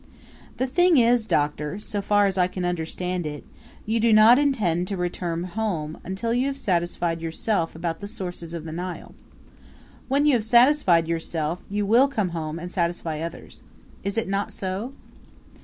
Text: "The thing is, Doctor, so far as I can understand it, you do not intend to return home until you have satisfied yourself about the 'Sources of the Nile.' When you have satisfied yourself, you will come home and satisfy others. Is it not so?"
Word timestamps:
"The 0.57 0.65
thing 0.65 0.97
is, 0.97 1.27
Doctor, 1.27 1.77
so 1.77 2.01
far 2.01 2.25
as 2.25 2.35
I 2.35 2.47
can 2.47 2.65
understand 2.65 3.27
it, 3.27 3.43
you 3.85 3.99
do 3.99 4.11
not 4.11 4.39
intend 4.39 4.87
to 4.87 4.97
return 4.97 5.43
home 5.43 5.99
until 6.03 6.33
you 6.33 6.47
have 6.47 6.57
satisfied 6.57 7.21
yourself 7.21 7.75
about 7.75 7.99
the 7.99 8.07
'Sources 8.07 8.55
of 8.55 8.63
the 8.65 8.71
Nile.' 8.71 9.13
When 10.07 10.25
you 10.25 10.33
have 10.33 10.43
satisfied 10.43 11.07
yourself, 11.07 11.61
you 11.69 11.85
will 11.85 12.07
come 12.07 12.29
home 12.29 12.57
and 12.57 12.71
satisfy 12.71 13.19
others. 13.19 13.61
Is 14.03 14.17
it 14.17 14.27
not 14.27 14.51
so?" 14.51 14.91